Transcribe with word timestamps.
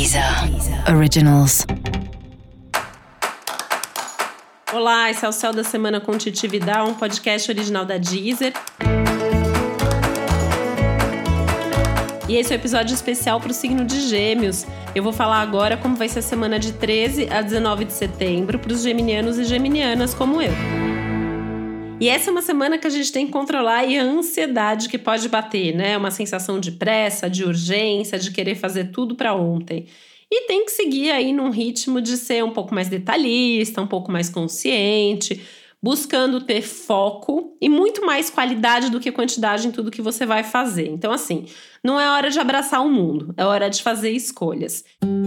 Deezer 0.00 0.24
Originals. 0.96 1.66
Olá, 4.72 5.10
esse 5.10 5.26
é 5.26 5.28
o 5.28 5.32
Céu 5.32 5.52
da 5.52 5.62
Semana 5.62 6.00
com 6.00 6.16
um 6.88 6.94
podcast 6.94 7.50
original 7.50 7.84
da 7.84 7.98
Deezer. 7.98 8.54
E 12.26 12.34
esse 12.34 12.50
é 12.50 12.56
o 12.56 12.58
um 12.58 12.60
episódio 12.60 12.94
especial 12.94 13.42
para 13.42 13.50
o 13.50 13.54
signo 13.54 13.84
de 13.84 14.00
Gêmeos. 14.08 14.66
Eu 14.94 15.02
vou 15.02 15.12
falar 15.12 15.42
agora 15.42 15.76
como 15.76 15.94
vai 15.96 16.08
ser 16.08 16.20
a 16.20 16.22
semana 16.22 16.58
de 16.58 16.72
13 16.72 17.28
a 17.30 17.42
19 17.42 17.84
de 17.84 17.92
setembro 17.92 18.58
para 18.58 18.72
os 18.72 18.82
geminianos 18.82 19.38
e 19.38 19.44
geminianas 19.44 20.14
como 20.14 20.40
eu. 20.40 20.89
E 22.00 22.08
essa 22.08 22.30
é 22.30 22.32
uma 22.32 22.40
semana 22.40 22.78
que 22.78 22.86
a 22.86 22.90
gente 22.90 23.12
tem 23.12 23.26
que 23.26 23.32
controlar 23.32 23.84
a 23.84 24.02
ansiedade 24.02 24.88
que 24.88 24.96
pode 24.96 25.28
bater, 25.28 25.76
né? 25.76 25.98
Uma 25.98 26.10
sensação 26.10 26.58
de 26.58 26.72
pressa, 26.72 27.28
de 27.28 27.44
urgência, 27.44 28.18
de 28.18 28.30
querer 28.30 28.54
fazer 28.54 28.84
tudo 28.90 29.14
para 29.14 29.34
ontem. 29.34 29.86
E 30.32 30.46
tem 30.46 30.64
que 30.64 30.72
seguir 30.72 31.10
aí 31.10 31.30
num 31.30 31.50
ritmo 31.50 32.00
de 32.00 32.16
ser 32.16 32.42
um 32.42 32.52
pouco 32.52 32.74
mais 32.74 32.88
detalhista, 32.88 33.82
um 33.82 33.86
pouco 33.86 34.10
mais 34.10 34.30
consciente, 34.30 35.42
buscando 35.82 36.40
ter 36.40 36.62
foco 36.62 37.54
e 37.60 37.68
muito 37.68 38.06
mais 38.06 38.30
qualidade 38.30 38.90
do 38.90 38.98
que 38.98 39.12
quantidade 39.12 39.68
em 39.68 39.70
tudo 39.70 39.90
que 39.90 40.00
você 40.00 40.24
vai 40.24 40.42
fazer. 40.42 40.88
Então, 40.88 41.12
assim, 41.12 41.44
não 41.84 42.00
é 42.00 42.08
hora 42.08 42.30
de 42.30 42.40
abraçar 42.40 42.80
o 42.82 42.88
mundo, 42.88 43.34
é 43.36 43.44
hora 43.44 43.68
de 43.68 43.82
fazer 43.82 44.10
escolhas. 44.10 44.86
Música 45.04 45.19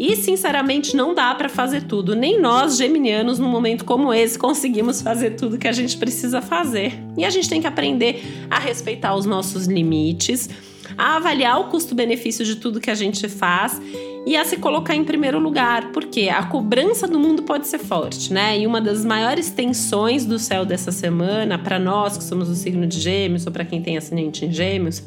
E 0.00 0.16
sinceramente 0.16 0.96
não 0.96 1.14
dá 1.14 1.34
para 1.34 1.50
fazer 1.50 1.82
tudo. 1.82 2.16
Nem 2.16 2.40
nós, 2.40 2.78
geminianos, 2.78 3.38
num 3.38 3.50
momento 3.50 3.84
como 3.84 4.14
esse, 4.14 4.38
conseguimos 4.38 5.02
fazer 5.02 5.32
tudo 5.32 5.58
que 5.58 5.68
a 5.68 5.72
gente 5.72 5.98
precisa 5.98 6.40
fazer. 6.40 6.98
E 7.18 7.24
a 7.24 7.28
gente 7.28 7.50
tem 7.50 7.60
que 7.60 7.66
aprender 7.66 8.46
a 8.48 8.58
respeitar 8.58 9.14
os 9.14 9.26
nossos 9.26 9.66
limites, 9.66 10.48
a 10.96 11.16
avaliar 11.16 11.60
o 11.60 11.64
custo-benefício 11.64 12.46
de 12.46 12.56
tudo 12.56 12.80
que 12.80 12.90
a 12.90 12.94
gente 12.94 13.28
faz 13.28 13.78
e 14.26 14.38
a 14.38 14.44
se 14.46 14.56
colocar 14.56 14.94
em 14.94 15.04
primeiro 15.04 15.38
lugar, 15.38 15.92
porque 15.92 16.30
a 16.30 16.44
cobrança 16.44 17.06
do 17.06 17.20
mundo 17.20 17.42
pode 17.42 17.68
ser 17.68 17.78
forte, 17.78 18.32
né? 18.32 18.58
E 18.58 18.66
uma 18.66 18.80
das 18.80 19.04
maiores 19.04 19.50
tensões 19.50 20.24
do 20.24 20.38
céu 20.38 20.64
dessa 20.64 20.90
semana, 20.90 21.58
para 21.58 21.78
nós 21.78 22.16
que 22.16 22.24
somos 22.24 22.48
o 22.48 22.54
signo 22.54 22.86
de 22.86 22.98
Gêmeos, 22.98 23.44
ou 23.44 23.52
para 23.52 23.66
quem 23.66 23.82
tem 23.82 23.98
ascendente 23.98 24.46
em 24.46 24.50
Gêmeos, 24.50 25.02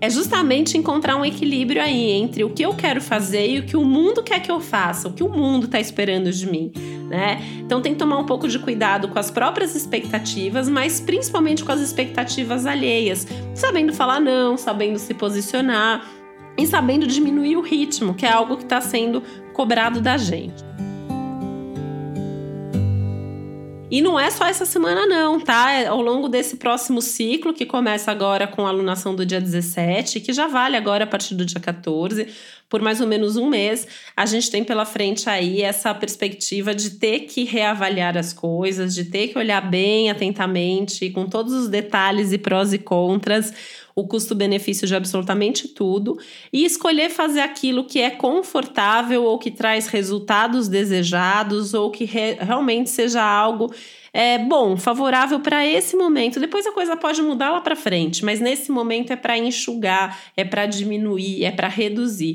é 0.00 0.10
justamente 0.10 0.76
encontrar 0.76 1.16
um 1.16 1.24
equilíbrio 1.24 1.82
aí 1.82 2.10
entre 2.12 2.44
o 2.44 2.50
que 2.50 2.62
eu 2.62 2.74
quero 2.74 3.00
fazer 3.00 3.48
e 3.48 3.58
o 3.58 3.62
que 3.64 3.76
o 3.76 3.84
mundo 3.84 4.22
quer 4.22 4.40
que 4.40 4.50
eu 4.50 4.60
faça, 4.60 5.08
o 5.08 5.12
que 5.12 5.22
o 5.22 5.28
mundo 5.28 5.66
está 5.66 5.80
esperando 5.80 6.30
de 6.30 6.46
mim, 6.50 6.72
né? 7.08 7.40
Então 7.58 7.80
tem 7.80 7.92
que 7.92 7.98
tomar 7.98 8.18
um 8.18 8.26
pouco 8.26 8.46
de 8.46 8.58
cuidado 8.58 9.08
com 9.08 9.18
as 9.18 9.30
próprias 9.30 9.74
expectativas, 9.74 10.68
mas 10.68 11.00
principalmente 11.00 11.64
com 11.64 11.72
as 11.72 11.80
expectativas 11.80 12.66
alheias, 12.66 13.26
sabendo 13.54 13.92
falar 13.92 14.20
não, 14.20 14.56
sabendo 14.56 14.98
se 14.98 15.14
posicionar 15.14 16.06
e 16.58 16.66
sabendo 16.66 17.06
diminuir 17.06 17.56
o 17.56 17.60
ritmo, 17.60 18.14
que 18.14 18.26
é 18.26 18.30
algo 18.30 18.56
que 18.56 18.64
está 18.64 18.80
sendo 18.80 19.22
cobrado 19.52 20.00
da 20.00 20.16
gente. 20.16 20.65
E 23.88 24.02
não 24.02 24.18
é 24.18 24.30
só 24.30 24.44
essa 24.46 24.66
semana, 24.66 25.06
não, 25.06 25.38
tá? 25.38 25.70
É 25.70 25.86
ao 25.86 26.02
longo 26.02 26.28
desse 26.28 26.56
próximo 26.56 27.00
ciclo, 27.00 27.54
que 27.54 27.64
começa 27.64 28.10
agora 28.10 28.46
com 28.46 28.66
a 28.66 28.68
alunação 28.68 29.14
do 29.14 29.24
dia 29.24 29.40
17, 29.40 30.20
que 30.20 30.32
já 30.32 30.48
vale 30.48 30.76
agora 30.76 31.04
a 31.04 31.06
partir 31.06 31.36
do 31.36 31.44
dia 31.44 31.60
14, 31.60 32.26
por 32.68 32.82
mais 32.82 33.00
ou 33.00 33.06
menos 33.06 33.36
um 33.36 33.48
mês, 33.48 33.86
a 34.16 34.26
gente 34.26 34.50
tem 34.50 34.64
pela 34.64 34.84
frente 34.84 35.30
aí 35.30 35.62
essa 35.62 35.94
perspectiva 35.94 36.74
de 36.74 36.90
ter 36.90 37.20
que 37.20 37.44
reavaliar 37.44 38.16
as 38.16 38.32
coisas, 38.32 38.94
de 38.94 39.04
ter 39.04 39.28
que 39.28 39.38
olhar 39.38 39.60
bem 39.60 40.10
atentamente, 40.10 41.08
com 41.10 41.26
todos 41.26 41.52
os 41.52 41.68
detalhes 41.68 42.32
e 42.32 42.38
prós 42.38 42.72
e 42.72 42.78
contras, 42.78 43.52
o 43.94 44.06
custo-benefício 44.06 44.86
de 44.86 44.94
absolutamente 44.94 45.68
tudo 45.68 46.18
e 46.52 46.66
escolher 46.66 47.08
fazer 47.08 47.40
aquilo 47.40 47.86
que 47.86 47.98
é 47.98 48.10
confortável 48.10 49.24
ou 49.24 49.38
que 49.38 49.50
traz 49.50 49.86
resultados 49.86 50.68
desejados 50.68 51.72
ou 51.72 51.90
que 51.90 52.04
re 52.04 52.34
realmente 52.34 52.90
seja 52.90 53.22
algo 53.22 53.72
é, 54.16 54.38
bom, 54.38 54.78
favorável 54.78 55.40
para 55.40 55.66
esse 55.66 55.94
momento. 55.94 56.40
Depois 56.40 56.66
a 56.66 56.72
coisa 56.72 56.96
pode 56.96 57.20
mudar 57.20 57.50
lá 57.50 57.60
para 57.60 57.76
frente, 57.76 58.24
mas 58.24 58.40
nesse 58.40 58.72
momento 58.72 59.12
é 59.12 59.16
para 59.16 59.36
enxugar, 59.36 60.18
é 60.34 60.42
para 60.42 60.64
diminuir, 60.64 61.44
é 61.44 61.50
para 61.50 61.68
reduzir. 61.68 62.34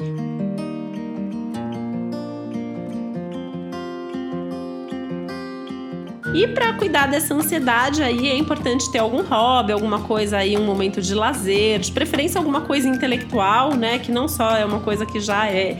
E 6.33 6.47
para 6.47 6.71
cuidar 6.73 7.07
dessa 7.07 7.33
ansiedade 7.33 8.01
aí 8.01 8.29
é 8.29 8.37
importante 8.37 8.89
ter 8.89 8.99
algum 8.99 9.21
hobby, 9.21 9.73
alguma 9.73 9.99
coisa 9.99 10.37
aí, 10.37 10.57
um 10.57 10.65
momento 10.65 11.01
de 11.01 11.13
lazer, 11.13 11.79
de 11.79 11.91
preferência 11.91 12.39
alguma 12.39 12.61
coisa 12.61 12.87
intelectual, 12.87 13.75
né, 13.75 13.99
que 13.99 14.11
não 14.11 14.29
só 14.29 14.55
é 14.55 14.63
uma 14.63 14.79
coisa 14.79 15.05
que 15.05 15.19
já 15.19 15.47
é 15.47 15.77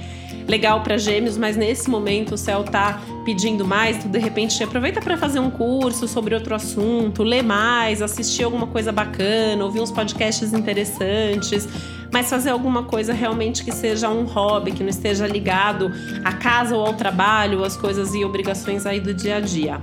legal 0.48 0.82
para 0.82 0.98
gêmeos, 0.98 1.38
mas 1.38 1.56
nesse 1.56 1.90
momento 1.90 2.34
o 2.34 2.38
céu 2.38 2.66
tá 2.66 3.00
pedindo 3.24 3.64
mais, 3.64 4.00
tu 4.00 4.10
de 4.10 4.20
repente 4.20 4.62
aproveita 4.62 5.00
para 5.00 5.16
fazer 5.16 5.40
um 5.40 5.50
curso 5.50 6.06
sobre 6.06 6.36
outro 6.36 6.54
assunto, 6.54 7.24
ler 7.24 7.44
mais, 7.44 8.02
assistir 8.02 8.44
alguma 8.44 8.68
coisa 8.68 8.92
bacana, 8.92 9.64
ouvir 9.64 9.80
uns 9.80 9.92
podcasts 9.92 10.52
interessantes, 10.52 11.66
mas 12.12 12.30
fazer 12.30 12.50
alguma 12.50 12.84
coisa 12.84 13.14
realmente 13.14 13.64
que 13.64 13.72
seja 13.72 14.10
um 14.10 14.26
hobby, 14.26 14.74
que 14.74 14.84
não 14.84 14.90
esteja 14.90 15.26
ligado 15.26 15.90
à 16.26 16.34
casa 16.34 16.76
ou 16.76 16.86
ao 16.86 16.94
trabalho, 16.94 17.64
às 17.64 17.78
coisas 17.78 18.14
e 18.14 18.26
obrigações 18.26 18.86
aí 18.86 19.00
do 19.00 19.14
dia 19.14 19.38
a 19.38 19.40
dia. 19.40 19.82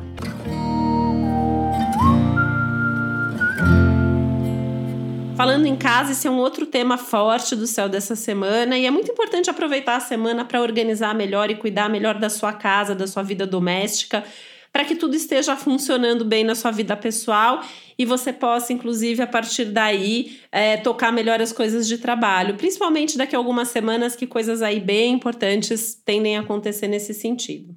Falando 5.38 5.66
em 5.66 5.76
casa, 5.76 6.10
esse 6.10 6.26
é 6.26 6.30
um 6.32 6.38
outro 6.38 6.66
tema 6.66 6.98
forte 6.98 7.54
do 7.54 7.64
céu 7.64 7.88
dessa 7.88 8.16
semana 8.16 8.76
e 8.76 8.86
é 8.86 8.90
muito 8.90 9.12
importante 9.12 9.48
aproveitar 9.48 9.94
a 9.94 10.00
semana 10.00 10.44
para 10.44 10.60
organizar 10.60 11.14
melhor 11.14 11.48
e 11.48 11.54
cuidar 11.54 11.88
melhor 11.88 12.18
da 12.18 12.28
sua 12.28 12.52
casa, 12.52 12.92
da 12.92 13.06
sua 13.06 13.22
vida 13.22 13.46
doméstica, 13.46 14.24
para 14.72 14.84
que 14.84 14.96
tudo 14.96 15.14
esteja 15.14 15.54
funcionando 15.54 16.24
bem 16.24 16.42
na 16.42 16.56
sua 16.56 16.72
vida 16.72 16.96
pessoal 16.96 17.62
e 17.96 18.04
você 18.04 18.32
possa, 18.32 18.72
inclusive, 18.72 19.22
a 19.22 19.28
partir 19.28 19.66
daí, 19.66 20.40
é, 20.50 20.76
tocar 20.76 21.12
melhor 21.12 21.40
as 21.40 21.52
coisas 21.52 21.86
de 21.86 21.98
trabalho, 21.98 22.56
principalmente 22.56 23.16
daqui 23.16 23.36
a 23.36 23.38
algumas 23.38 23.68
semanas 23.68 24.16
que 24.16 24.26
coisas 24.26 24.60
aí 24.60 24.80
bem 24.80 25.14
importantes 25.14 25.94
tendem 25.94 26.36
a 26.36 26.40
acontecer 26.40 26.88
nesse 26.88 27.14
sentido. 27.14 27.76